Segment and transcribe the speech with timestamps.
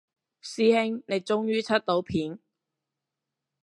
[0.41, 2.39] 師兄你終於出到片